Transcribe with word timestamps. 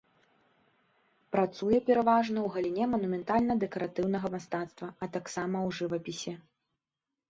Працуе 1.35 1.77
пераважна 1.91 2.39
ў 2.43 2.47
галіне 2.57 2.85
манументальна-дэкаратыўнага 2.95 4.27
мастацтва, 4.41 4.93
а 5.03 5.15
таксама 5.17 5.57
ў 5.67 5.69
жывапісе. 5.81 6.33